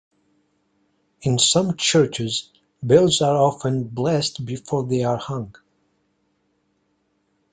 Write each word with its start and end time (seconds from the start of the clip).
In 1.21 1.37
some 1.37 1.77
churches, 1.77 2.49
bells 2.81 3.21
are 3.21 3.37
often 3.37 3.83
blessed 3.83 4.43
before 4.47 4.83
they 4.83 5.03
are 5.03 5.17
hung. 5.17 5.53